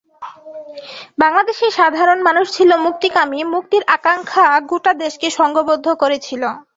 [1.19, 6.43] বাংলাদেশের সাধারণ মানুষ ছিল মুক্তিকামী, মুক্তির আকাঙ্ক্ষা গোটা দেশকে সংঘবদ্ধ করেছিল।